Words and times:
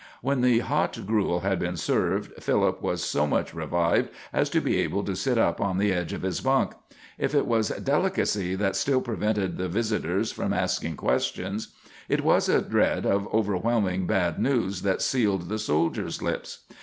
When 0.23 0.41
the 0.41 0.57
hot 0.61 0.97
gruel 1.05 1.41
had 1.41 1.59
been 1.59 1.77
served, 1.77 2.41
Philip 2.41 2.81
was 2.81 3.03
so 3.03 3.27
much 3.27 3.53
revived 3.53 4.09
as 4.33 4.49
to 4.49 4.59
be 4.59 4.79
able 4.79 5.03
to 5.03 5.15
sit 5.15 5.37
up 5.37 5.61
on 5.61 5.77
the 5.77 5.93
edge 5.93 6.11
of 6.11 6.23
his 6.23 6.41
bunk. 6.41 6.71
If 7.19 7.35
it 7.35 7.45
was 7.45 7.69
delicacy 7.69 8.55
that 8.55 8.75
still 8.75 9.01
prevented 9.01 9.59
the 9.59 9.69
visitors 9.69 10.31
from 10.31 10.53
asking 10.53 10.95
questions, 10.95 11.75
it 12.09 12.23
was 12.23 12.49
a 12.49 12.63
dread 12.63 13.05
of 13.05 13.31
overwhelming 13.31 14.07
bad 14.07 14.39
news 14.39 14.81
that 14.81 15.03
sealed 15.03 15.49
the 15.49 15.59
soldiers' 15.59 16.19
lips. 16.19 16.63